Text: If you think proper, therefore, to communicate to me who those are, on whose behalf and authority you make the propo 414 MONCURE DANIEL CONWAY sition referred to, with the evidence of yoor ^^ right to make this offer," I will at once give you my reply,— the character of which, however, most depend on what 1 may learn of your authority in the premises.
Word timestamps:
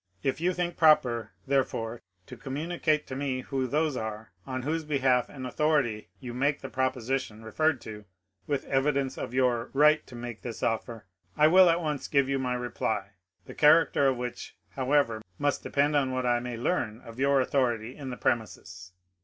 If 0.23 0.41
you 0.41 0.51
think 0.51 0.77
proper, 0.77 1.29
therefore, 1.45 2.01
to 2.25 2.35
communicate 2.35 3.05
to 3.05 3.15
me 3.15 3.41
who 3.41 3.67
those 3.67 3.95
are, 3.95 4.31
on 4.47 4.63
whose 4.63 4.83
behalf 4.83 5.29
and 5.29 5.45
authority 5.45 6.09
you 6.19 6.33
make 6.33 6.61
the 6.61 6.69
propo 6.69 6.93
414 7.05 7.35
MONCURE 7.37 7.37
DANIEL 7.37 7.45
CONWAY 7.45 7.45
sition 7.45 7.45
referred 7.45 7.81
to, 7.81 8.05
with 8.47 8.63
the 8.63 8.71
evidence 8.71 9.17
of 9.19 9.35
yoor 9.35 9.65
^^ 9.65 9.69
right 9.73 10.07
to 10.07 10.15
make 10.15 10.41
this 10.41 10.63
offer," 10.63 11.05
I 11.37 11.45
will 11.49 11.69
at 11.69 11.81
once 11.83 12.07
give 12.07 12.27
you 12.27 12.39
my 12.39 12.55
reply,— 12.55 13.11
the 13.45 13.53
character 13.53 14.07
of 14.07 14.17
which, 14.17 14.57
however, 14.71 15.21
most 15.37 15.61
depend 15.61 15.95
on 15.95 16.11
what 16.11 16.25
1 16.25 16.41
may 16.41 16.57
learn 16.57 17.01
of 17.01 17.19
your 17.19 17.39
authority 17.39 17.95
in 17.95 18.09
the 18.09 18.17
premises. 18.17 18.93